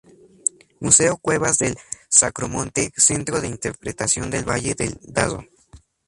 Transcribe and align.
Museo 0.79 1.15
Cuevas 1.17 1.59
del 1.59 1.77
sacromonte, 2.09 2.91
Centro 2.97 3.39
de 3.39 3.47
Interpretación 3.47 4.31
del 4.31 4.45
Valle 4.49 4.73
del 4.73 4.97
Darro. 5.03 5.45